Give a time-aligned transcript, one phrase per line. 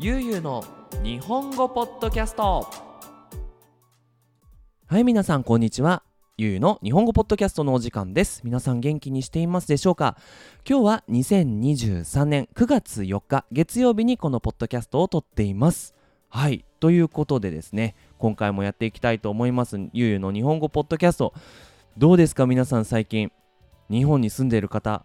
[0.00, 0.62] ゆうゆうの
[1.02, 2.70] 日本語ポッドキャスト。
[4.86, 6.04] はい皆さんこんにちは。
[6.36, 8.42] ゆうゆうの日本語ポッドキャストのお時間です。
[8.44, 10.16] 皆さん元気にしていますでしょうか？
[10.64, 15.96] 今日は2023年9月4日月曜日にこのポッドキャストを撮っています。
[16.28, 19.78] はいということでですね今回もやっていきたいと思います。
[19.92, 21.34] ゆうゆうの日本語ポッドキャスト。
[21.96, 23.32] どうですか皆さん最近？
[23.90, 25.04] 日本に住んでいる方？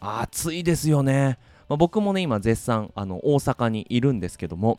[0.00, 1.38] 暑いですよね、
[1.68, 4.78] まあ、僕もね今絶賛あの大阪にいるんですけども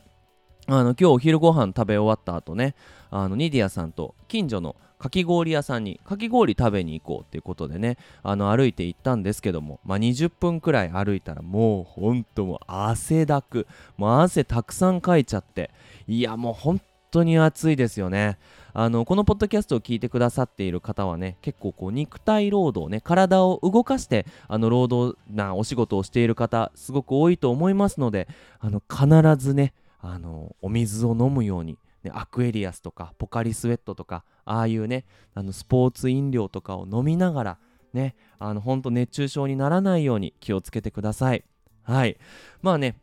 [0.67, 2.75] あの今日お昼ご飯食べ終わった後ね
[3.11, 15.69] あのニディアさんと近所のかき氷屋さんにかき氷食べに行こうっていうことでねあの歩いて行ったんですけども、まあ、20分くらい歩いたらもうほんともう汗だくもう汗たくさんかいちゃって
[16.07, 16.81] いやもう本
[17.15, 18.37] 当に暑いですよね。
[18.73, 28.27] あのこのポッドキャストを聞いてくださっている方はね結構こう肉体労働ね体を動かしてあの労働なお仕事をしている方すごく多いと思いますので
[28.59, 29.07] あの必
[29.37, 37.57] ずねあのお水を飲むように、ね、アクエリアスとかポカリスエットとかああいうねあのスポーツ飲料とかを飲みながら
[37.93, 41.45] ねあのほんと熱中症にならないように気をつけてください。
[41.83, 42.17] はい。
[42.61, 42.97] まあね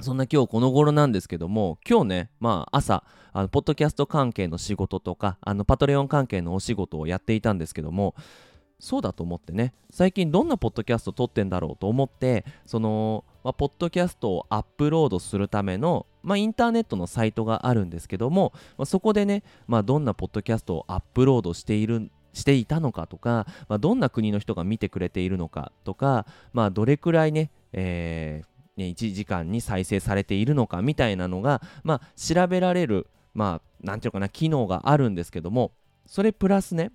[0.00, 8.14] そんな今日この頃なんですけども今日ねまあ朝あのポッドキャスト関係の仕事とかあのパトレオン関係のお仕事をやっていたんですけども
[8.78, 28.49] そうだと思ってね最近どんなポッドキャスト撮ってんだろうと思ってその、まあ、ポッドキャストをアップロードするための、まあ、インターネットのサイトがあるんですけども、まあ、そこでね、まあ、どんなポッドキャストをアップロードしているしていたのかとか、まあ、どんな国の人が見てくれているのかとか、まあ、どれくらいね、えー、ね
[28.86, 35.72] 1時間に再生されているのかみたいなのが、まあ、調べられる、まあ、なんていうかな、機能があるんですけども、
[36.06, 36.92] それプラスね、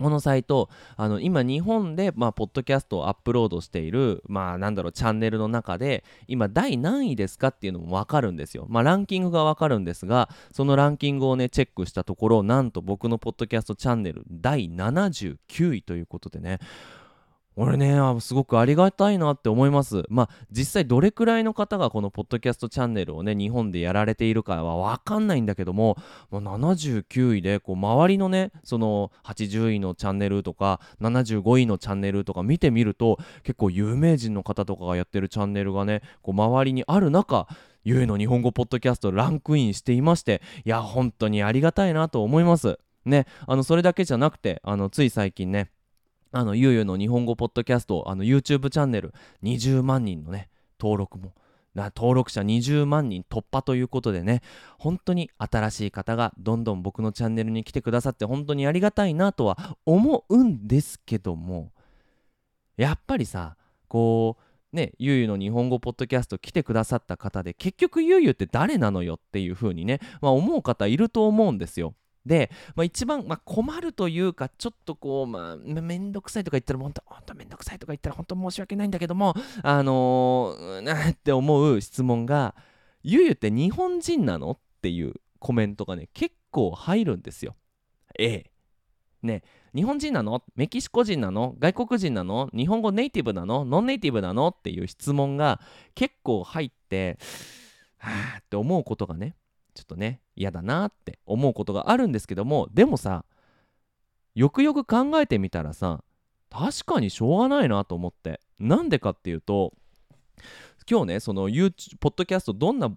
[0.00, 8.66] このサイト、あの今日本で、まあ、ポッドキャストをアップロードしている、まあ、なんだろう、チャンネルの中で、今、第何位ですかっていうのもわかるんですよ。
[8.68, 15.36] まあ、ランキングがわかるんですが、そのランキングをね、チェックしたところ、なんと僕のポッドキャストチャンネル、第79
[15.74, 16.58] 位ということでね、
[17.56, 20.04] 俺ねすごくありがたいなって思います。
[20.08, 25.96] まあ実際どれくらいの方がこのポッドキャストチャンネルをね日本でやられているかは分かんないんだけども
[26.30, 37.46] もう79位でこう周りのねその80位のチャンネルとか75位のチャンネルとか見てみると結構有名人の方とかがやってるチャンネルがねこう周りにある中
[37.84, 42.78] ゆえの日本語ポッドキャストランクインしていましていや本当にありがたいなと思います。
[43.04, 45.70] ねあのそれだけじゃなくてあのつい最近ね
[46.36, 49.14] あの、ゆうゆうの日本語ポッドキャスト、あの、YouTube チャンネル、
[49.44, 50.48] 20万人のね、
[50.80, 51.32] 登録も、
[51.76, 54.42] 登録者20万人突破ということでね、
[54.76, 61.70] 本当に新しい方がどんどん僕のチャンネルに来てくださって本当にありがたいなとは思うんですけども、
[62.76, 63.56] やっぱりさ、
[63.86, 64.36] こ
[64.72, 71.94] う、ね、ゆうゆうの日本語ポッドキャスト来てくださった方で、結局ゆうゆうって誰なのよっていう風にね、まあ、思う方いると思うんですよ。
[72.26, 82.54] で、まあ、一番、まあ、困るというか、ちょっとこう、まあ、めんどくさいとか言ったら、本当、本当めんどくさいとか言ったら、本当申し訳ないんだけども、あのー、なって思う質問が、
[83.02, 87.56] ゆうゆって日本人なのっていうコメントがね、結構入るんですよ。
[88.18, 88.50] ええ。
[89.22, 89.42] ね、
[89.74, 90.42] 日本人なの？
[90.54, 91.54] メキシコ人なの？
[91.58, 92.50] 外国人なの？
[92.54, 93.64] 日本語ネイティブなの？
[93.64, 94.48] ノンネイティブなの？
[94.48, 95.60] っていう質問が
[95.94, 97.18] 結構入って、
[97.96, 99.34] はぁって思うことがね、
[99.74, 103.24] ちょっとね嫌だなって思うことがあるんですけどもでもさ
[104.34, 106.02] よくよく考えてみたらさ
[106.50, 109.72] 確かにしょうがないなと思ってなんでかっていうと
[110.88, 112.90] 今日ねその YouTube ポッドキャストどんな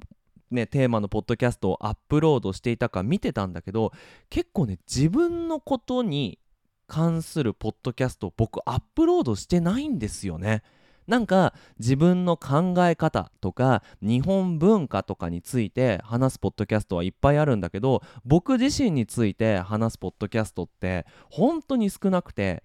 [0.50, 3.92] ね、テーマのポッドキャストをアップロードしていたか見てたんだけど
[4.30, 6.40] 結構ね自分のことに
[6.88, 10.64] 関するポッドキャストを僕アップロードしてないんですよね。
[11.08, 22.64] なんか自分の考え方とか日本文化とかについて話すポッドキャストはいっぱいあるんだけど僕自身について話すポッドキャストって本当に少なくて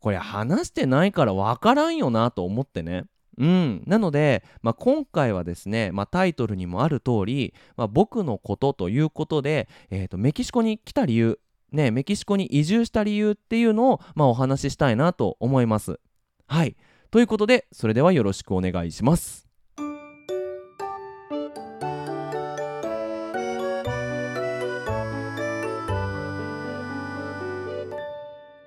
[0.00, 3.04] これ話してないから分からんよなと思ってね
[3.38, 11.38] うん、なので、まあ、今回はですね、まあ、タイトルにもある通り、まあ、僕のことということで、えーと、メキシコに来た理由、
[11.70, 16.00] ね、メキシコに移住した理由っていうのを、ま、お話ししたいなと思います。
[16.48, 16.76] はい。
[17.10, 19.48] ということでそれではよろしくお願いします。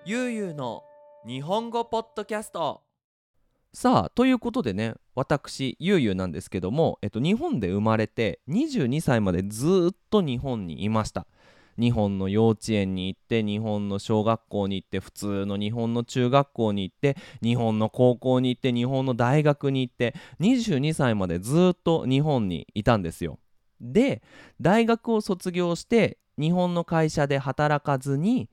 [0.03, 0.83] ゆうゆうの
[1.27, 2.81] 日本語ポッドキャスト。
[3.73, 11.27] さあということでね私ゆうゆうなんですけども、えっと、日本で生まれて22歳までずっと日本にいました
[11.81, 23.39] 日本の幼稚園に行って日本の小学校に行って普通の日本の中学校に行って日本の高校に行って日本の大学に行って22歳までずっと日本にいたんですよ。
[23.81, 24.21] で
[24.61, 28.47] 大学を卒業して日本の会社で働かずに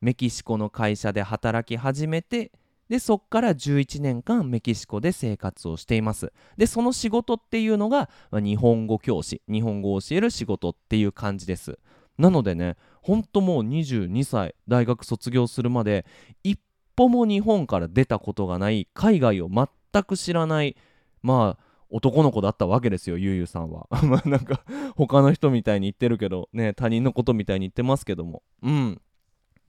[0.00, 2.52] メキシコの会社で働き始めて
[2.88, 11.78] でそっから11年間メキシコで生活をしていますでその仕事っていうのが、まあ、日本語教師日本語を教える仕事っていう感じです
[12.18, 16.04] なのでねほんともう22歳大学卒業するまで
[16.42, 16.58] 一
[16.96, 20.76] 歩も日本から出たことがない海外を全く知らない
[21.22, 23.86] まあ男の子だったわけですよゆうゆうさんは。
[24.04, 24.62] まあなんか
[24.96, 28.42] 他の人みたいに言ってるけどね他人のことみたいに言ってますけども。
[28.62, 29.00] うん。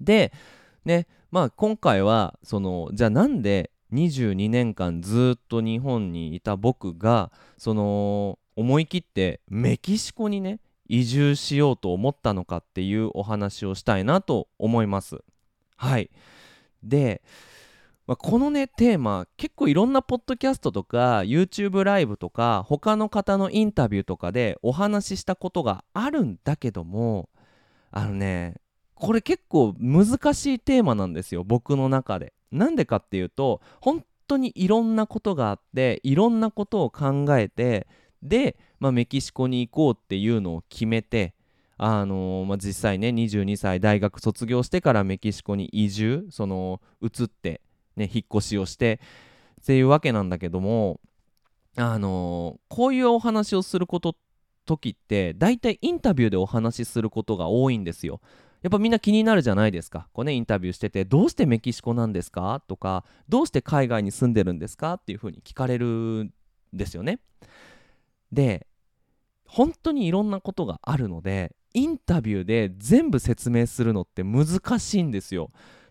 [0.01, 0.33] で
[0.83, 15.19] ねまあ今回はそのじゃあなんで22年間ずっと日本にいた僕がその思い切ってメキシコにね移住しようと思ったのかっていうお話をしたいなと思います
[15.77, 16.09] はい
[16.83, 17.21] で
[18.07, 27.29] まあ、このねテーマ結構いろんなポッドキャストとか YouTube ライブとか他の方のインタビューとかでお話ししたことがあるんだけども
[27.91, 28.55] あのね
[28.95, 32.33] これ結構難しいテーマなんですよ僕の中で。
[32.51, 37.85] なんでかっていうと本当にいろんなことがあっていろんなことを考えて
[38.23, 41.33] で、まあ、メキシコに行こうっていうのを決めて
[41.77, 47.61] あのー、まあ、実際ね22歳大学卒業してからメキシコに移住その移って
[47.95, 48.99] ね、引っ越しをして
[49.61, 50.99] っていうわけなんだけども
[51.77, 54.15] あのー、こういうお話をすること
[54.65, 58.21] 時って大体インタビューでお話しすることが多いんですよ。
[58.61, 60.09] やっぱみんな気になるじゃないですか。
[60.11, 62.61] こうね、インタビューしてて、どうしてメキシコなんですか？
[62.67, 64.95] とか、どうして海外に住んでるんですか？
[64.95, 66.33] っていうふうに聞かれるん
[66.73, 67.19] ですよね。
[68.31, 68.67] で、
[69.49, 75.49] 本当にいろんなことがあるので、インタビューで全部説明するのって難しいんですよ。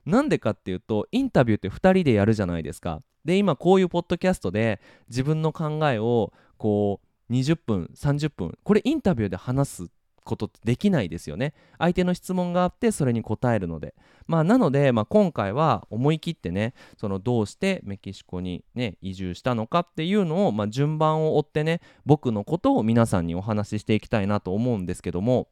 [0.09, 9.89] なんでかっていうとインタビューって2人でやるじゃないですかで今こういうポッドキャストで自分の考えをこう20分30分これインタビューで話す
[10.29, 11.55] ことってできないですよね。
[11.79, 13.95] 相手の質問があってそれに答えるので。
[14.29, 25.49] まあなので、まあ、今回は思い切ってねそのどうしてメキシコにね移住したのかっていうのを、まあ、順番を追ってね僕のことを皆さんにお話ししていきたいなと思うんですけども、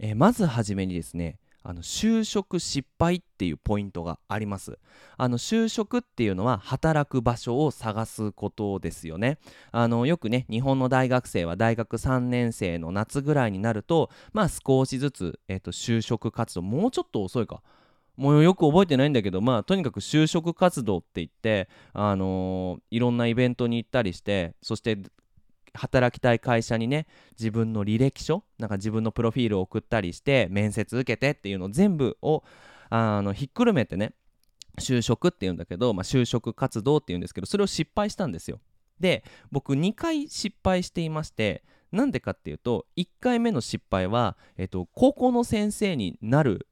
[0.00, 4.78] えー、まずはじめにですねあの就職失敗っていうポイントがあります。
[5.16, 9.38] あの就職っていうのは働く場所を探すことですよね。
[9.72, 17.62] あのよくね日本の大学生は大学3年生の夏ぐらいになるとまあ少しずつ、えーと、就職活動もうちょっと遅いか。
[18.16, 24.96] もうよく覚えてないんだけどまあとにかく就職活動って言ってあのー、いろんなイベントに行ったりしてそして
[25.76, 27.06] 働きたい会社にね
[27.38, 32.42] 自分の履歴書なんか自分のプロフィールを送ったりして面接受けてっていうの全部を
[32.90, 34.12] あのひっくるめてね
[34.78, 38.60] 就職っていうんだけど、まあ、就職活動っていうんですけどそれを失敗したんですよ。
[39.00, 41.62] で僕2回失敗していまして
[41.92, 46.66] なんでかっていうと1回目の失敗は、えっと、高校の先生になる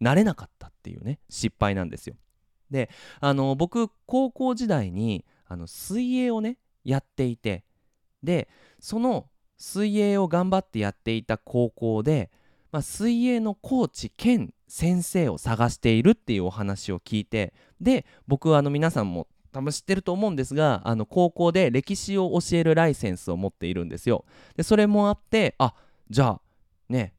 [0.00, 2.16] なれなかったっていうね失敗なんですよ。
[2.70, 2.90] で
[3.20, 7.64] あの僕高校時代にあの水泳をねやっていて
[8.22, 8.48] で
[8.80, 12.30] その水泳を頑張ってやっていた高校で、
[12.72, 24.26] まあ、水泳のコーチ兼先生を探しているっていうお話を聞いてで僕はあの皆さんも多分知ってると思うんですがあの高校で歴史を教えるライセンスを持っているんですよ。
[24.54, 25.74] でそれもあってあ
[26.10, 26.40] じゃあ
[26.90, 27.14] ね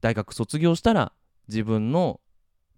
[0.00, 1.12] 大学卒業したら
[1.48, 2.20] 自分の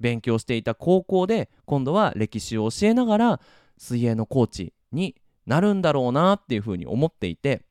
[0.00, 3.40] 勉強していた高校で今度は歴史を教えながら
[3.76, 5.14] 水泳のコーチに
[5.48, 7.62] なるんだろうなっていうふうに思っていて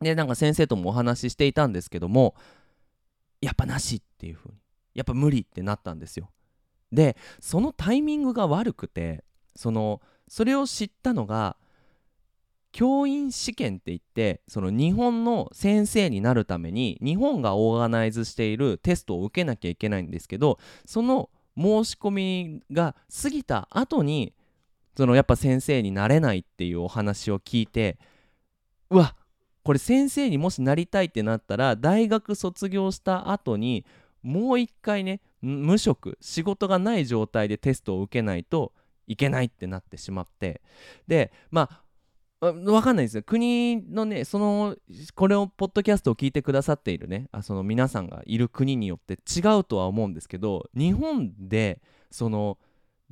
[0.00, 2.36] でなんか先生ともお話ししていたんですけども
[3.40, 4.54] やっぱなしっていうふうに
[4.94, 6.30] やっぱ無理ってなったんですよ。
[6.92, 11.56] でそのタイミングが悪くてそのそれを知ったのが
[12.72, 24.32] 教員試験って言ってその日本の先生になるために日本がオーガナイズしているテストを受けなきゃいけないんですけどその申し込みが過ぎた後に
[24.98, 28.00] そのやっぱ先生になれないっていうお話を聞いて
[28.90, 29.14] うわ
[29.62, 33.86] これ先生にもしなりたいってなったら大学卒業した後に
[34.24, 38.72] もう一回ね無職仕事がない状態でテストを受けないと
[39.06, 40.62] いけないってなってしまって。
[41.06, 41.70] でま
[42.40, 43.22] あわかんないですよ。
[43.22, 44.74] 国のねその
[45.14, 52.58] これをポッドキャストを聞いてくださっているねあその皆さんがいる国によって違うとは思うんですけど日本でその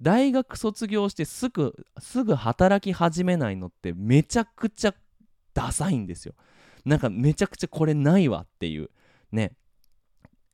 [0.01, 4.95] 大学卒業してすぐすぐ働き始めないのってめちゃくちゃ
[5.55, 6.35] ダサいんですよ。
[6.85, 8.91] なんかめちゃくちゃこれないわっていう。
[9.33, 9.53] ね。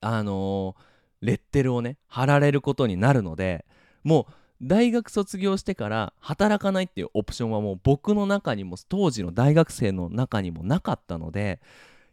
[0.01, 3.65] あのー、レッテルをね貼られることになるので
[4.03, 11.61] もう大学卒業してから働かないっていうオプションはもう僕の中にも当時の大学生の中にもなかったので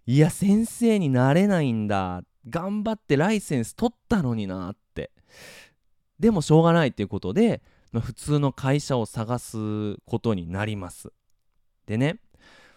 [0.05, 2.23] いや先生になれないんだ。
[2.49, 5.11] 頑張ってライセンス取ったのになって。
[6.19, 7.61] でもしょうがないっていうことで、
[7.91, 11.11] まあ、普通の会社を探すことになります
[11.85, 12.19] でね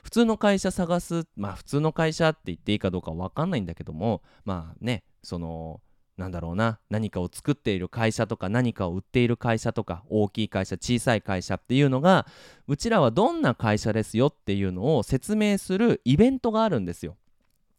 [0.02, 5.80] 普通の会社探すまあ普通の会社って言っていいかどうか分かんないんだけどもまあねその
[6.16, 12.26] なんだろうな何かを作っている会社とか何かを売っている会社とか大きい会社小さい会社っていうのが
[12.68, 17.16] うちらはどんな会社ですよっていうのを説明するイベントがあるんですよ。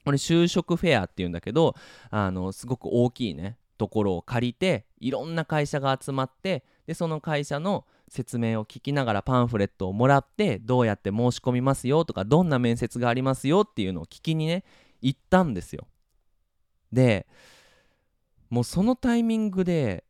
[0.04, 1.76] これ就職フェアっていうんだけど
[2.10, 14.64] あのすごく大きいねところを借りていろんな会社が集まってでその会社の説明を聞きながらパンフレットをもらってどうやって申し込みますよとかどんな面接がありますよっていうのを聞きにね
[15.02, 15.88] 行ったんですよ。
[16.92, 17.28] で
[18.50, 20.06] もうそのタイミングで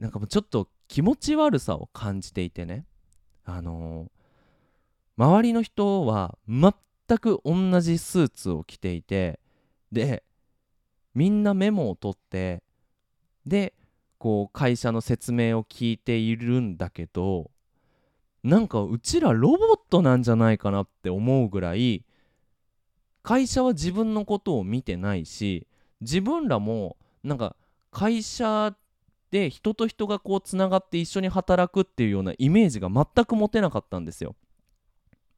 [0.00, 2.86] なんかもうちょっと気持ち悪さを感じていてね
[3.44, 6.72] あのー、周りの人は全
[7.18, 9.38] く同じスーツを着ていて
[9.92, 10.24] で
[11.14, 12.62] みんなメモを取って
[13.48, 13.74] で
[14.18, 17.50] こう会社の説明を聞いているんだけど
[18.42, 22.04] なんかうちらロボットなんじゃないかなって思うぐらい
[23.22, 25.66] 会社は自分のことを見てないし
[26.00, 27.56] 自分らもなんか
[27.90, 28.74] 会社
[29.30, 34.34] で人と人がこうつながって一緒に働くっていうようなイメージが全く持てなかったんですよ。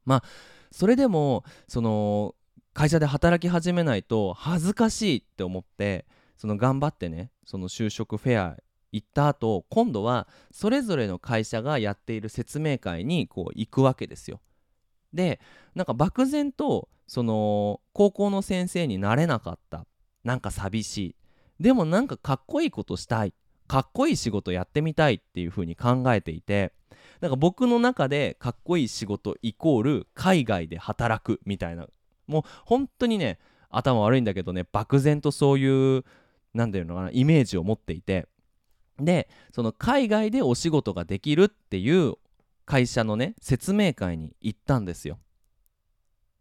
[0.05, 0.23] まあ
[0.71, 2.35] それでもその
[2.73, 6.05] 会社で働き始めないと恥ずかしいって思って
[6.37, 8.57] その頑張ってねその就職フェア
[8.93, 14.39] 行った後今度はそれぞれの会社がやっている説明会にこう行くわけですよ。
[15.11, 15.41] で
[15.75, 19.85] なんか漠然とその高校の先生になれなかった。
[20.23, 21.15] なんか寂しい。
[21.59, 23.33] でもなんかかっこいいことしたい。
[23.67, 26.71] かっこいい仕事やってみたいっていう風に考えていて。
[27.19, 31.87] なんか僕の中でかっこいい仕事イコール海外で働くみたいな。
[32.27, 33.39] もう本当にね
[33.69, 36.05] 頭悪いんだけどね漠然とそういう
[36.53, 38.27] 何て言うのかなイメージを持っていて。
[38.99, 42.15] でその海外でお仕事ができるっていう
[42.65, 45.17] 会社のね説明会に行ったんですよ。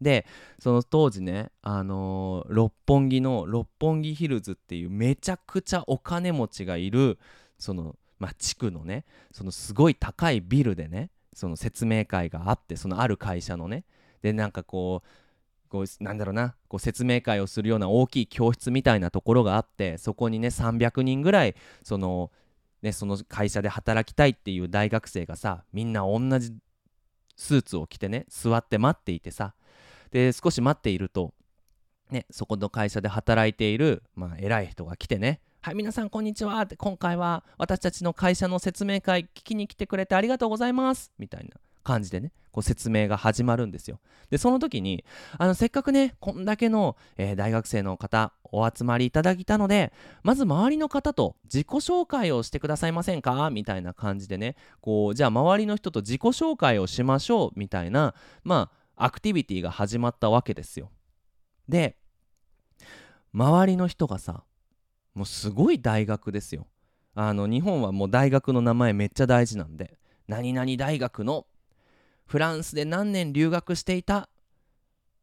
[0.01, 0.27] で
[0.59, 7.19] その当時ねあのー、六本木の六本木ヒルズっていうめちゃくちゃお金持ちがいる
[7.59, 13.85] そのまあ地区のねそのすごい高いビルでねその説明会があってそのある会社のね。
[14.23, 15.09] でなんかこう
[15.71, 22.31] こうなんだろうなこう説明会をするような大きい教室みたいなところがあってそこにね300人ぐらいその,、
[22.83, 26.53] ね、その会社で働きたいっていう大学生がさみんな同じ
[27.37, 29.55] スーツを着てね座って待っていてさ
[30.11, 31.33] で少し待っていると、
[32.11, 41.51] ね、そこの会社で働いている、まあ、偉い人が来てねはい、皆さんこんにちはって今回は私たちの会社の説明会聞きに来てくれてありがとうございますみたいな。
[41.91, 43.99] 感じでねこう説明が始まるんですよ。
[44.31, 45.05] でその時に
[45.39, 49.93] あのせっかくねこんだけの、えー、大学生の方お集まりいただいたので
[50.23, 53.51] まず周りの方と自己紹介をしてくださいませんか？
[53.51, 60.91] みたいな感じでねこうじゃあ周りの人と自己紹介をしましょうみたいなまあアクティビティが始まったわけですよ。
[61.69, 61.97] で
[63.33, 64.45] 周りの人がさ
[65.15, 66.67] もうすごい大学ですよ。
[67.15, 71.47] あの日本はもう大学の名前めっちゃ大事なんで何々大学の
[72.31, 74.29] フランスで何年留学していた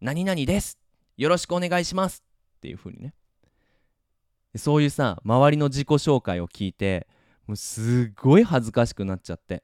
[0.01, 0.77] 何々です。
[1.15, 2.21] よろしくお願いします。
[2.57, 3.13] っていう風にね。
[4.57, 7.07] そういうさ周りの自己紹介を聞いて
[7.47, 9.63] もうすっごい恥ずかしくなっちゃって。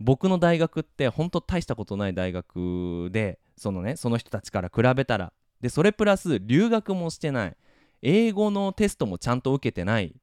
[0.00, 5.32] 僕の大学ってほんと大したことない大学でそのねその人たちから比べたら。
[5.60, 7.56] でそれプラス留学もしてない。
[8.02, 10.16] 英語のテストもちゃんと受けてない。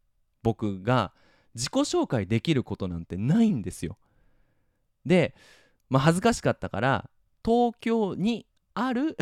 [0.43, 1.13] 僕が
[1.55, 3.97] 自己紹介できることなんてないんですよ。
[5.05, 5.33] で、
[5.89, 7.09] まあ、恥ずかしかったから
[7.43, 9.17] 東京にある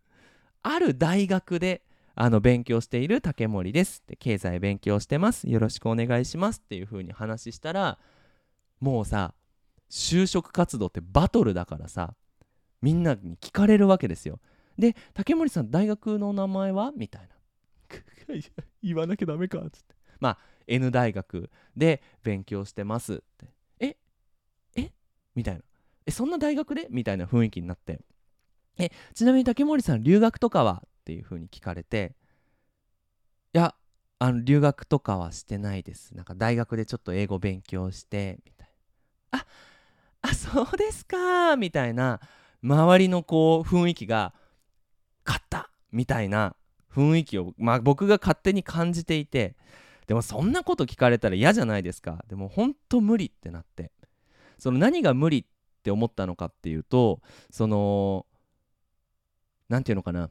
[0.62, 1.82] ある大学で
[2.14, 4.00] あの勉強している竹森です。
[4.00, 5.48] って経済勉強してます。
[5.48, 7.98] よろしくお願いしますっていう風に話したら
[8.80, 9.34] もうさ
[9.88, 12.14] 就職活動ってバトルだからさ
[12.82, 14.38] みんなに聞かれるわけですよ。
[14.78, 16.92] で竹森さん大学の名前は？
[16.94, 17.28] みたいな。
[18.82, 19.94] 言わなきゃダメかっつって。
[20.20, 23.54] まあ N 大学で勉強してますって。
[23.80, 23.96] え
[24.76, 24.92] え？
[25.34, 25.62] みたいな
[26.10, 26.88] えそんな大学で？
[26.90, 28.00] みたいな雰囲気になって。
[28.78, 30.82] えちなみに竹森さん留学とかは？
[30.84, 32.16] っていう風に聞かれて。
[33.54, 33.74] いや
[34.18, 36.16] あの留学とかはしてないです。
[36.16, 38.68] なんか大学でちょっと英語勉強してみたい
[39.32, 39.38] な。
[39.38, 39.46] あ
[40.22, 42.20] あそうですかみたいな。
[42.62, 44.34] 周りのこう雰囲気が
[45.24, 46.56] 勝ったみたいな
[46.92, 49.56] 雰囲気を、まあ、僕が勝手に感じていて。
[50.06, 52.24] でもそんなこと聞かれたら嫌じゃないですか。
[52.26, 53.92] でも本当無理ってなって。
[54.58, 55.44] その何が無理っ
[55.80, 57.20] って思ったのかっていうと
[57.50, 58.26] その
[59.70, 60.30] 何て言うのかな。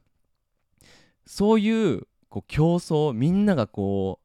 [1.25, 4.19] そういうこう競争みんながこ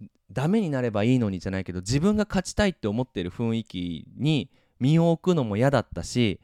[0.00, 6.40] うダメになればいいのにじゃないけど自分が勝ちたいって思ってる雰囲気に身を置くのも嫌だったし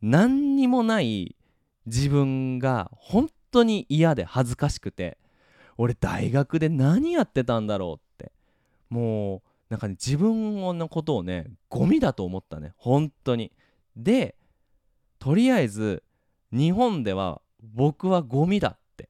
[0.00, 1.36] 何にもない
[1.86, 5.18] 自分が本当に嫌で恥ずかしくて
[5.76, 8.32] 俺大学で何やってたんだろうって
[8.88, 12.74] もうなんかね自分のことをねゴミだと思ったね。
[12.76, 13.52] 本当に。
[13.96, 14.36] で
[15.18, 16.02] とりあえず
[16.52, 19.08] 日本では僕はゴミだって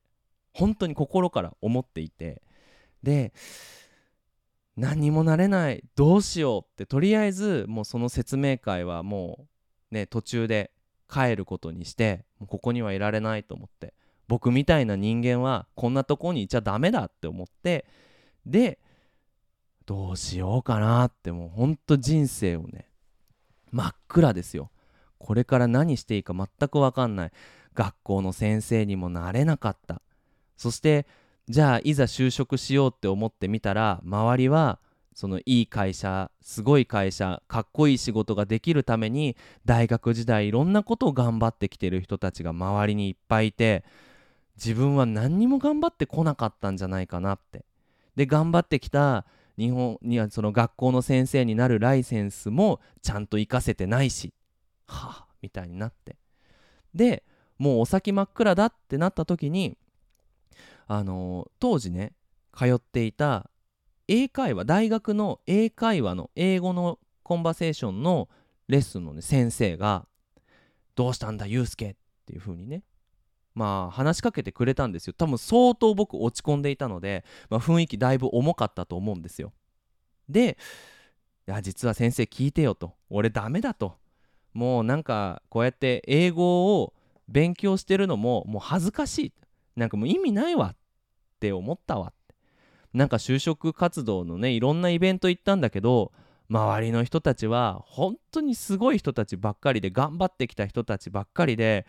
[0.52, 2.42] 本当に心から思っていて。
[3.02, 3.32] で
[4.76, 9.48] 何にもなれないどうしようってとりあえずもうその説明会はも
[9.90, 10.70] うね途中で
[11.12, 13.94] 帰ることにしてもうここにはいられないと思って。
[14.28, 17.84] 僕みたいな人間はこんなとこにいちゃダメだって思って。
[18.46, 18.78] で
[19.86, 22.88] どうしようかなってもうほんと人生をね
[23.70, 24.70] 真っ暗ですよ。
[25.18, 27.32] これから何していいか全く分かんない。
[27.74, 30.02] 学校の先生にもなれなかった。
[30.56, 31.06] そして
[31.48, 34.78] じゃあいざ就職しようって思ってみたら周りは
[35.14, 43.84] そのいい会社すごい会社かっこいい仕事ができるために大学時代いろんなことを頑張ってきてる人たちが周りにいっぱいいて
[44.56, 47.64] 自分は何にも頑張ってこなかったんじゃないかなって。
[48.16, 49.24] で頑張ってきた
[49.58, 54.32] 日本にはその学校の先生になるライセンスもちゃんと活かせてないし。
[54.86, 56.16] はあみたいになって。
[56.94, 57.24] で
[57.58, 59.76] もうお先真っ暗だってなった時に
[60.86, 62.12] あの、当時ね
[62.56, 63.50] 通っていた
[64.08, 68.28] 英会話大学の英会話の英語のコンバセーションの
[68.68, 70.06] レッスンの、ね、先生が
[70.94, 71.94] 「どうしたんだユうスケ」っ
[72.26, 72.82] ていう風にね
[73.54, 75.14] まあ話しかけてくれたんですよ。
[75.16, 79.52] 多分相当僕落ち込んでいたので、まあ、雰囲気だいぶ重かったと思うんですよ。
[80.28, 80.56] で
[81.48, 82.94] いや実は先生聞いてよと。
[83.10, 83.96] 俺ダメだと。
[84.54, 86.94] もうなんかこうやって英語を
[87.28, 89.32] 勉強してるのももう恥ずかしい。
[89.76, 90.76] なんかもう意味ないわっ
[91.40, 92.08] て思ったわ。
[92.08, 92.34] って
[92.92, 96.12] なんか就職活動のねいろんなイベント行ったんだけど
[96.48, 101.86] 周りの人たちは本当にすごい人たちばっかりで頑張ってきた人たちばっかりで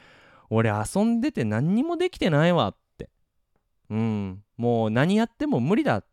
[0.54, 3.10] 俺遊んでて何にもできてないわって。
[3.90, 4.44] うん。
[4.58, 6.06] もう何やっても無理だっ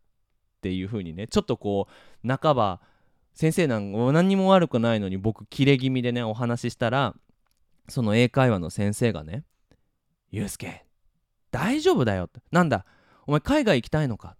[0.60, 1.88] ていう風にねちょっとこ
[2.24, 2.80] う半ば
[3.34, 7.14] 先生なんか何にも悪くないのに僕キレ気味でねお話ししたら
[7.88, 9.44] その英会話の先生がね
[10.30, 10.84] 「ゆうすけ
[11.50, 12.84] 大丈夫だよ」って「なんだ
[13.26, 14.36] お前海外行きたいのか?」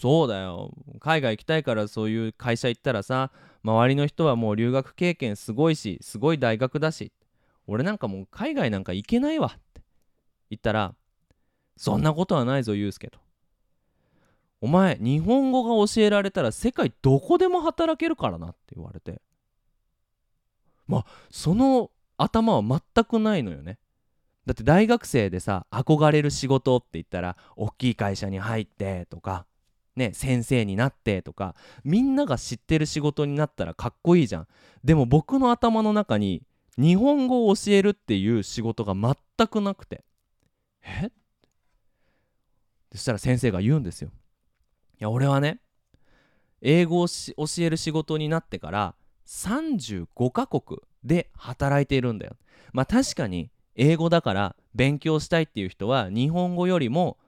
[0.00, 0.72] そうだよ。
[1.00, 3.32] 海外行きたいからそういう会社行ったらさ
[3.64, 7.12] 周りの人はもう留学経験すごいしすごい大学だし。
[7.68, 9.82] 俺なんかもう海外なんか行けないわって。
[10.50, 10.94] 言ったら
[11.76, 13.20] そんなことはないぞユうスケと。
[14.60, 19.20] お前日本語が教えられたら世界どこでも働けるからなって言われて。
[20.88, 23.78] まあその頭は全くないのよね。
[24.46, 29.44] だって大学生でさ憧れる仕事って言ったら大きい会社に入ってとか
[29.94, 31.54] ね先生になってとか
[31.84, 34.48] みんなが知ってる仕事になったらかっこいいじゃん。
[34.82, 36.42] でも僕の頭の中に
[36.78, 40.04] 日本語を教えるっていう仕事が全くなくて。
[40.82, 41.10] え？
[42.92, 44.10] そしたら先生が言うんですよ。
[45.00, 45.58] いや俺はね
[46.62, 48.94] 英語を教える仕事になってから
[49.26, 52.36] 35カ国で働いているんだよ。
[52.72, 57.18] まあ確かに英語だから勉強したいっていう人は日本語よりも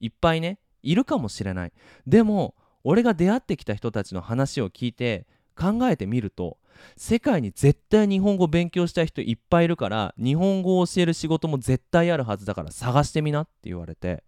[0.00, 1.72] いっぱいねいるかもしれない。
[2.06, 5.26] でも俺が出会ってきた人たちの話を聞いて
[5.58, 6.58] 考えてみると
[6.96, 14.22] 世界に絶対日本語勉強したい人いっぱいいるから日本語を教える仕事も絶対あるはずだから探してみなって言われて。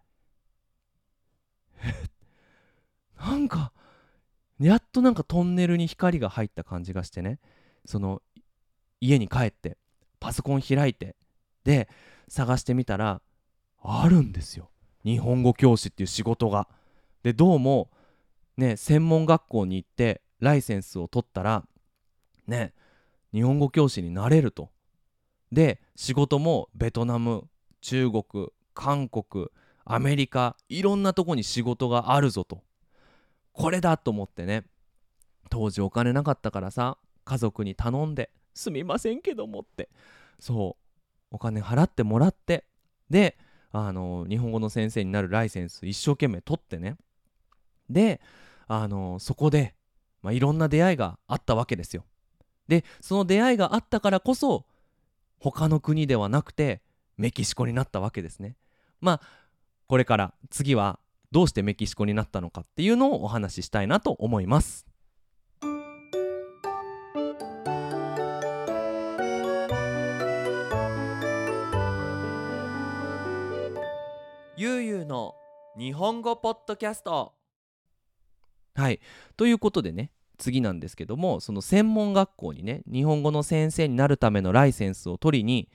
[3.20, 3.72] なんか
[4.60, 7.38] やっとなんかトンネルに光が入った感じがしてね。
[7.84, 8.22] その
[9.00, 9.78] 家に帰って
[10.20, 11.16] パソコン開いて
[11.64, 11.88] で
[12.28, 13.22] 探してみたら
[13.82, 14.70] あるんですよ。
[15.04, 16.68] 日本語教師っていう仕事が。
[17.22, 17.90] でどうも
[18.56, 21.64] ね専門学校に行ってライセンスを取ったら
[22.48, 22.72] ね
[23.32, 24.70] 日本語教師になれると。
[25.52, 27.48] で仕事もベトナム
[27.80, 29.46] 中国韓国
[29.84, 32.62] アメリカいろんなとこに仕事があるぞと。
[33.52, 34.64] これだと思ってね
[35.50, 39.88] 当時お金なかったからさ家族に頼んですみませんけどもって
[40.38, 40.88] そう
[41.30, 42.64] お金払ってもらって
[43.10, 43.36] で
[43.70, 46.96] あの日本語の先生になるライセンス一生懸命取ってね。
[47.90, 48.20] で
[48.66, 49.74] あのそこで、
[50.22, 52.04] まあ、いろんな出会いがあったわけですよ。
[52.68, 54.66] でその出会いがあったからこそ
[55.38, 56.82] 他の国ではなくて
[57.16, 58.56] メキシコになったわけですね。
[59.00, 59.20] まあ
[59.86, 60.98] これから次は
[61.32, 64.86] どうしてメキシコになったのかっていうのをお話ししたいなと思います。
[74.56, 75.34] ゆうゆうの
[75.78, 77.32] 日本語ポッドキャスト。
[78.74, 79.00] はい。
[79.36, 85.68] ということでね次なんですけどもその専門学校にね日本語の先生になるためのライセンスを取りに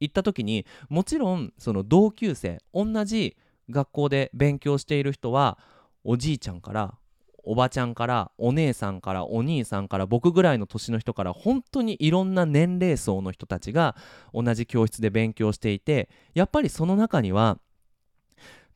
[0.00, 3.36] 行った時にもちろんその同級生同じ
[3.70, 5.58] 学校で勉強している人は
[6.04, 6.94] おじいちゃんから
[7.42, 13.96] おばちゃんからお姉さんからお兄さんから僕ぐらいの年の人から本当にいろんな年齢層の人たちが
[14.34, 17.58] 同じ教室で勉強していてやっぱりその中には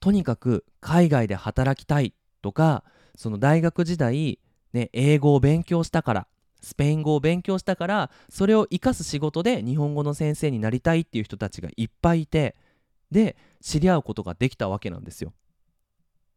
[0.00, 2.84] とにかく海外で働きたいとか
[3.16, 4.38] その大学時代、
[4.74, 6.26] ね、英語を勉強したから
[6.60, 12.56] スペイン語を勉強したからそれを生かす仕事で日本語の先生になりたいっていう人たちがいっぱいいて
[13.10, 15.32] で知り合うことができたわけなんですよ。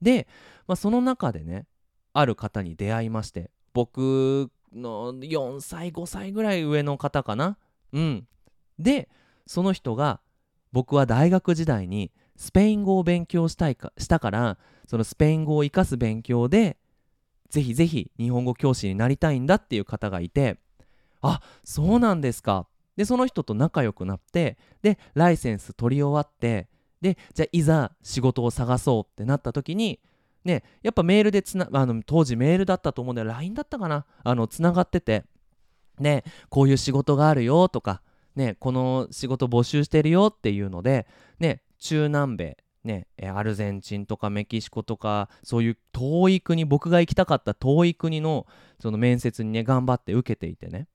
[0.02, 0.28] で、
[0.68, 1.66] まあ、その中でね
[2.14, 7.58] ある方に出会いまして僕の4歳5歳ぐらい上の方かな？
[7.94, 8.28] うん
[8.78, 9.10] で
[9.48, 10.20] その人が
[10.72, 16.78] 僕は大学時代にスペイン語を勉強したいかしたからそのスペイン語を生かす勉強で
[17.50, 20.58] ぜひぜひ日本語教師になりたいんだっていう方がいて
[21.22, 22.68] あそうなんですか。
[22.96, 26.68] でその人と仲良くなってでライセンス取り終わって
[27.00, 30.00] でじゃあいざ仕事を探そうってなった時に
[30.44, 33.28] ねやっぱメールでつなあの当時メールだったと思うんだよ。
[33.28, 34.06] LINE だったかな？
[34.24, 35.26] あのつながってて
[36.00, 38.02] ねこういう仕事があるよとか
[38.36, 41.06] ねこの仕事募集してるよっていうので
[41.40, 48.48] ね中南米ね、アルゼンチンとかメキシコとかそういう遠い国僕が行きたかった遠い国の
[48.80, 50.88] その面接にね頑張って受けていてね。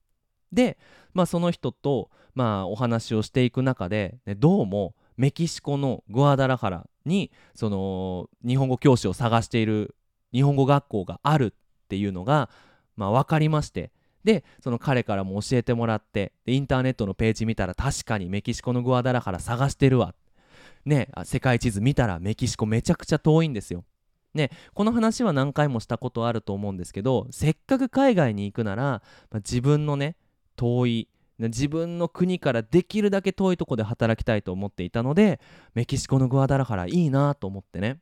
[0.51, 0.77] で、
[1.13, 9.95] まあ、その人と、まあ、お話をしていく中で、ね、どうもメキシコのグアダラハラにその日本語教師を探している
[10.31, 12.49] 日本語学校があるっていうのが、
[12.95, 13.91] まあ、分かりまして。
[14.23, 20.15] でその彼からも教えてもらってインターネットのページ見たら確かにメキシコのグアダラハラ探してるわ
[20.85, 23.83] ね世界地図見たらメキシコめちゃくちゃ遠いんですよ。
[24.33, 29.01] ね、この話は何回もしたことあると思うんですけどせっかく海外に行くなら、ま
[29.33, 30.15] あ、自分のね
[30.55, 31.07] 遠い
[31.39, 35.39] 自分の国からできるだけ遠いとこで働きたいと思っていたので
[35.73, 37.99] メキシコのグアダラハラいいなと思ってね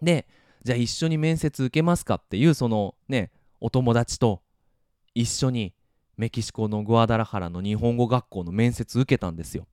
[0.00, 0.26] で
[0.64, 4.42] じゃあ一緒に面接受けますかっていうそのねお友達と
[5.14, 5.74] 一緒に
[6.16, 9.66] メキシコのグアダラハラの日本語学校の面接受けたんですよ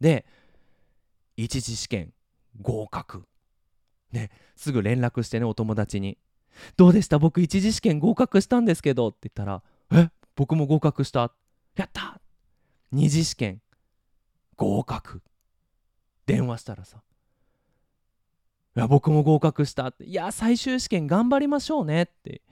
[0.00, 0.26] で
[1.36, 2.12] 一次試験
[2.60, 3.26] 合格。
[4.12, 6.18] ねすぐ連絡してねお友達に
[6.76, 7.18] 「どうでした？
[7.18, 10.10] 僕一次試験合格したんですけど」って言ったら「え？
[10.36, 11.32] 僕も合格した」
[11.76, 12.20] 「やった!」
[12.92, 13.60] 二次試験
[14.56, 15.22] 合格。
[16.26, 17.02] 電話したらさ
[18.76, 22.42] 「いや僕も合格した」って「いや最終試験頑張りましょうね」って。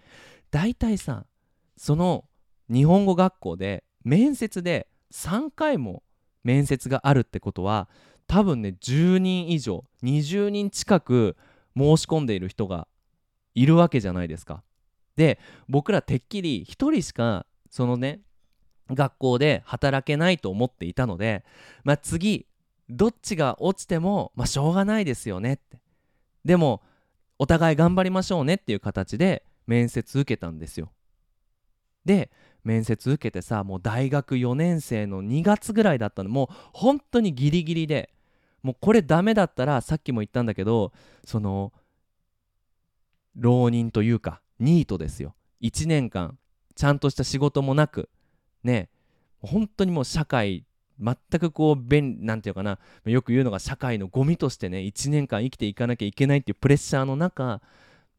[0.50, 1.24] 大体さ
[1.78, 2.28] その
[2.70, 6.02] 日本語学校で面接で3回も
[6.44, 7.88] 面接があるってことは
[8.32, 11.36] 多分ね10人以上20人近く
[11.76, 12.88] 申し込んでいる人が
[13.54, 14.62] いるわけじゃないですか。
[15.16, 18.22] で僕らてっきり1人しかそのね
[18.88, 21.44] 学校で働けないと思っていたので、
[21.84, 22.46] まあ、次
[22.88, 25.82] どっちが落ちても、まあ、しょうがないですよねって。
[26.42, 26.80] でも
[27.38, 30.90] お互い頑張りましょうねっていう形で面接受けたんですよ。
[32.06, 32.30] で
[32.64, 36.30] 面接受けてさもう大学4年生の2月ぐらいだったの。
[36.30, 38.08] もう本当にギリギリで
[38.62, 40.92] もうこれダメだったらさっきも言ったんだけど
[41.24, 41.72] その
[43.34, 45.34] 浪人というかニートですよ。
[45.62, 46.38] 1年間
[46.74, 48.08] ちゃんとした仕事もなく
[48.62, 48.88] ね。
[49.40, 50.64] 本当にもう社会
[51.00, 57.60] 全くこう便なんていうかなよく言うのが社会のゴミとしてね1年間生きていかなきゃいけないっていうプレッシャーの中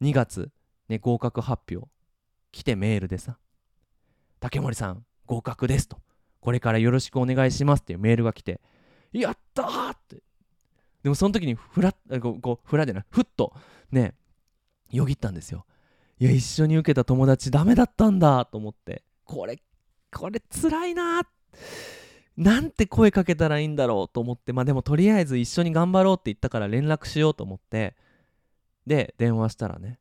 [0.02, 0.50] 2月、
[0.90, 1.90] ね、合格発表
[2.52, 3.38] 来てメールでさ
[4.42, 6.02] 「竹森さん合格です」と
[6.42, 8.60] 「これからよろしくお願いします」っていうメールが来て
[9.14, 10.22] 「やった!」って。
[11.04, 13.54] でもその時にふらこうこうふらでなふっと
[13.92, 14.16] ね
[14.90, 15.66] よぎったんですよ。
[16.20, 19.04] いや一緒に受けた友達ダメだったんだと思って。
[19.26, 19.62] これ
[20.16, 21.22] これ辛いな
[22.38, 24.54] なんて声かけたらいいんだろうと思って。
[24.54, 27.96] まあでもとりあえず一緒に頑張ろうって言ったから連絡しようと思って。
[28.88, 30.00] で電話したらね。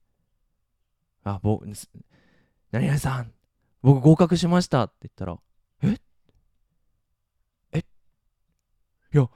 [1.25, 1.67] あ僕
[2.71, 3.33] 何々さん。
[3.83, 5.37] 僕合格しましたって言ったら
[5.83, 5.97] え？
[7.73, 7.79] え？
[7.79, 9.29] いや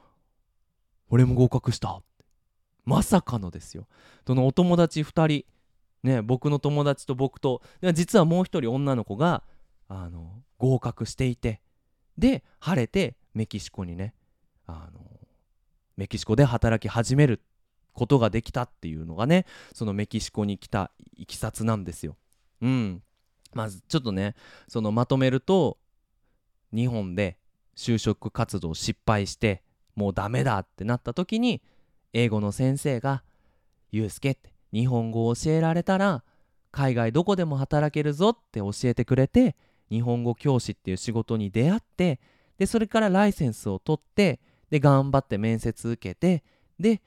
[1.09, 2.01] 俺も合格した。
[2.85, 3.87] まさかのですよ。
[4.25, 5.45] そのお友達2人
[6.03, 7.61] ね僕の友達と僕と
[7.93, 9.43] 実はもう一人女の子が
[9.87, 11.61] あの合格していて
[12.17, 14.13] で晴れてメキシコにね
[14.65, 15.01] あの
[15.97, 17.41] メキシコで働き始める
[17.93, 22.15] ことができたっていうのがねそのメキシコに来たいきさつなんですよ。
[22.61, 23.01] うん。
[23.53, 24.35] まずちょっとね
[24.67, 25.77] そのまとめると
[26.73, 27.37] 日本で
[27.75, 29.63] 就職活動失敗して
[29.97, 31.61] もうダメだってなった時に
[32.13, 33.23] 英語の先生が
[33.91, 36.23] 「ゆうすけ」って日本語を教えられたら
[36.71, 39.55] 海外どこでも働けるぞって教えてくれて
[39.89, 42.19] 日本語教師っていう仕事に出会って
[42.59, 46.43] でそれからライセンスを取ってで頑張って面接受けて
[46.79, 47.01] で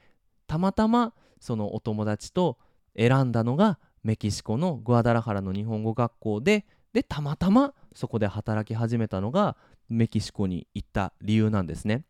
[0.48, 2.59] たまたまそのお友達と
[2.96, 9.57] 選んだのがメキシコのグアダラハラの日本語学校ででたまたまそこで働き始めたのが
[9.88, 12.05] メキシコに行った理由なんですね。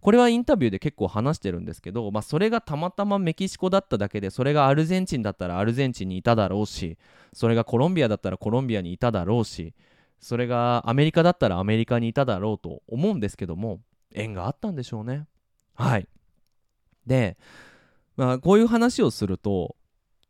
[0.00, 6.98] これはインタビューで結構話してるんですけど、まあ、それがたまたまメキシコだっただけでそれがアルゼンチンだったらアルゼンチンにいただろうし
[7.32, 9.74] それがコロンビアだったらコロンビアにいただろうし
[10.20, 13.80] それがアメリカだったらアメリカにいただろうと思うんですけども
[14.14, 15.26] 縁があったんでしょうね。
[15.74, 16.06] はい。
[17.06, 17.36] で、
[18.16, 19.76] まあ、こういう話をすると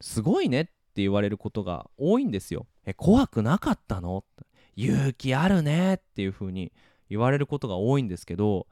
[0.01, 2.67] すごいねって言われることが多いんですよ。
[2.87, 4.25] え怖くなかったの？
[4.77, 6.73] 勇気あるねっていう風に
[7.11, 8.67] 言われることが多いんですけど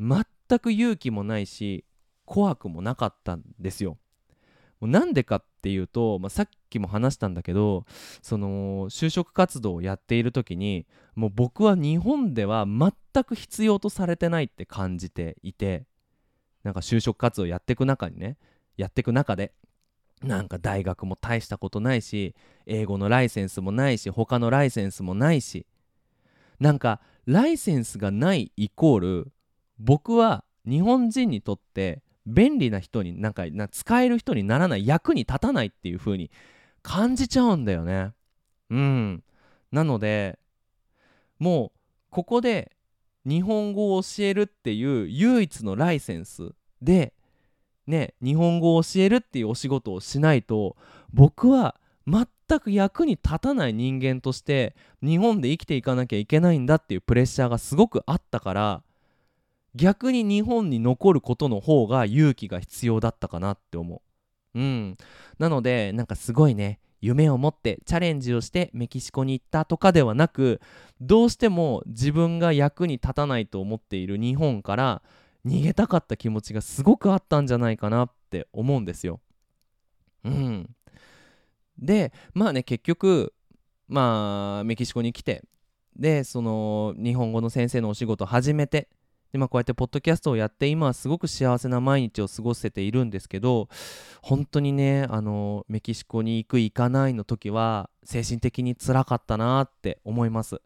[0.00, 0.24] 全
[0.58, 1.84] く勇気もないし
[2.24, 3.98] 怖くもなかったんですよ。
[4.80, 7.84] なんでかっていうと、まあ、さっきも話したんだけど
[8.20, 15.86] その就職活動をやっている時にもう僕は日本では全く必要とされてないって感じていて
[16.64, 18.38] なんか就職活動やってく中にね
[18.76, 19.52] やっていく中で
[20.22, 22.34] なんか大学も大したことないし
[22.66, 25.66] 英語のライセンスもないし他のライセンスもないし
[26.60, 29.32] なんかライセンスがないイコール
[29.78, 36.30] 僕は日本人にとって便利な人になんか使える人にならない役に立たないっていう風に
[36.82, 38.12] 感じちゃうんだよね。
[38.70, 39.24] うん。
[39.70, 40.38] なので
[41.38, 41.78] もう
[42.10, 42.72] ここで
[43.24, 47.14] 日本語を教えるっていう唯一のライセンスで
[47.86, 50.76] ね日本語を教えるっていうお仕事をしないと
[51.12, 52.26] 僕は全
[52.60, 58.82] く役に立たない人間として日本で生きていかなきゃいけないんだっていうプレッシャーがすごくあったから
[59.74, 64.02] 逆に日本に残ることの方が勇気が必要だったかなって思
[64.54, 64.60] う。
[64.60, 64.96] うん。
[65.38, 70.60] なので、なんかすごいね、夢を持ってチャレンジをしてメキシコに行ったとかではなく、
[71.00, 75.02] どうしても自分が役に立たないと思っている日本から
[75.44, 79.20] 逃げたかった気持ちがすごくあったんじゃないかなって思うんですよ。
[80.24, 80.70] うん。
[81.78, 83.34] で、まあね、結局、
[83.88, 85.42] まあ、メキシコに来て、
[85.96, 88.88] で、その、日本語の先生のお仕事始めて、
[89.32, 93.68] でまあ、こうやってポッドキャストをやって今はすごく幸せな毎日を過ごせているんですけど
[94.20, 100.60] 本当にねあのメキシコに行く行かないの時は精神的につらかったなって思います。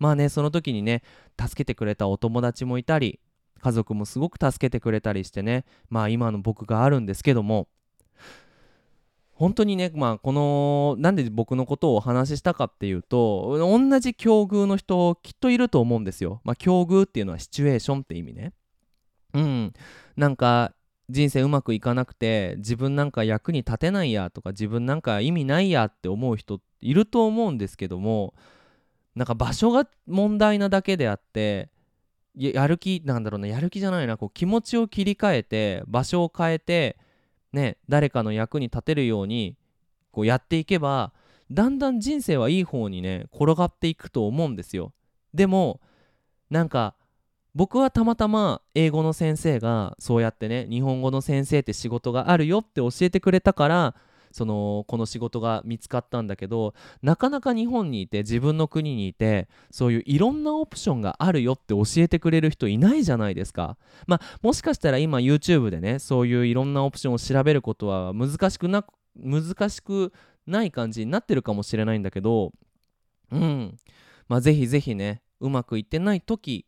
[0.00, 1.02] まあねその時にね
[1.40, 3.20] 助けてくれたお友達もいたり
[3.60, 7.68] 家族もすごく助けてくれたりしてねまあ今の僕があるんですけども
[9.38, 16.40] 本当にね、まあ、この、なんで僕のことをお話ししたかっていうと、同じ境遇の人、きっといると思うんですよ。
[16.42, 18.52] まあ、境遇っていうのはシチュエーションって意味ね。
[19.34, 19.72] うん。
[20.16, 20.74] なんか、
[21.08, 28.34] 人生うまくいかなくて、自分なんか役に立てないやとか、自分なんか意味ないやって思う人いると思うんですけども、
[29.14, 31.70] なんか場所が問題なだけであって、
[32.34, 36.98] やる気、なんだろうな、やる気じゃないな、こう気持ちを切り替えて、場所を変えて、
[37.52, 39.56] ね誰かの役に立てるように
[40.10, 41.12] こうやっていけば
[41.50, 44.92] だんだん人生はいい方にね転がっていくと思うんですよ。
[45.32, 45.80] でも
[46.50, 46.94] なんか
[47.54, 53.94] 僕はたまたま英語の先生がそうやってね日本語の先生って仕事があるよって教えてくれたから
[54.32, 63.76] そのこの仕事が見つかったんだけどなかなか日本にいて自分の国にいてそういういろんなオプションがあるよって教えてくれる人いないじゃないですか。
[64.06, 68.84] まあもしかしたら今 YouTube でねそういういろんなオプションを調べることは難しくな
[69.16, 70.12] 難しく
[70.46, 72.52] ない感じになってるかもしれないんだけど
[73.30, 73.76] うん。
[74.28, 76.66] まあぜひぜひねうまくいってない時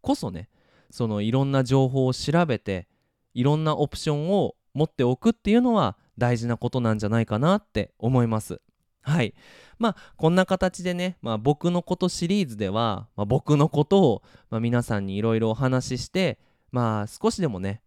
[0.00, 0.48] こそね
[0.90, 2.86] そのいろんな情報を調べて
[3.34, 8.60] いろんなオプションを持っておくっていうのは大事なことなんじゃないかなって思います。
[9.02, 9.34] はい。
[9.78, 16.38] まあ、こんな形でね、まあ、僕のことシリーズでは、まあ、僕のことを、まあ、皆さんにいろいろお話しして、
[16.70, 17.82] まあ、少しでもね、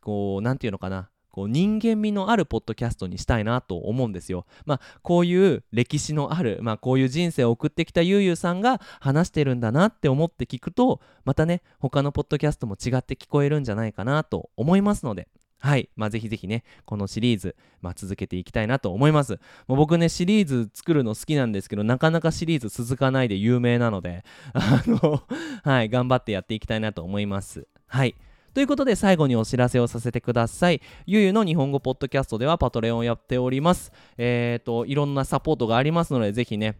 [0.00, 4.46] こう、なんていうのかな、こう人間味のあるポッドキャストにしたいなと思うんですよ。
[4.66, 15.26] まあこういう歴史のある、まあこういう人生を送ってきたゆうゆうさんが話してるんだなって思って聞くと、またね、他のポッドキャストも違って聞こえるんじゃないかなと思いますので、
[15.64, 15.88] はい。
[15.96, 19.40] まあ、ぜひぜひね、このシリーズ、まあ、続けていきたいなと思います。
[19.66, 25.22] もう僕ね、シリーズ作るの好きなんですけど、なかなかシリーズ続かないで有名なので、 あの、
[25.64, 27.66] はい、頑張ってやっていきたいなと思います。
[27.86, 28.14] はい。
[28.52, 36.78] ということで最後にお知らせをさせてくださいゆゆの日本語ポッドキャストではパトレオンをやっておりますえっ、ー、といろんなサポートがありますのでぜひね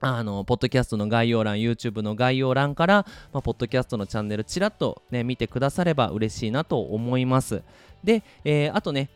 [0.00, 7.62] あのポッドキャストの概要欄 YouTube の概要欄から、まあ、ポッドキャストのチャンネルちらっとね見てくだされば嬉しいなと思います。
[8.02, 9.08] で、えー、あとね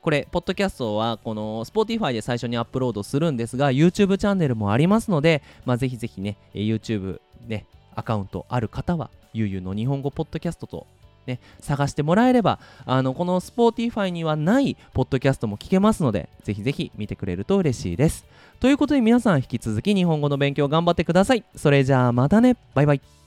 [0.00, 10.86] これ、ポッドキャストはこの Spotify で最初にアップロードするんですが、YouTube チャンネルもありますので、まあ、ぜひぜひね、YouTube ね、アカウントある方は、ゆうゆうの日本語ポッドキャストと
[11.28, 18.24] ね、探してもらえれば、あの、この Spotify にはないポッドキャストも聞けますので、ぜひぜひ見てくれると嬉しいです。
[18.58, 21.44] ということで皆さん引き続き日本語の勉強頑張ってください。
[21.54, 22.56] それじゃあまたね。
[22.74, 23.17] バイバイ。